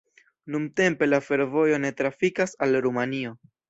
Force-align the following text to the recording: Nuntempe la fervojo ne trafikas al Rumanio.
Nuntempe 0.55 1.09
la 1.11 1.21
fervojo 1.27 1.79
ne 1.87 1.95
trafikas 2.03 2.61
al 2.69 2.79
Rumanio. 2.89 3.41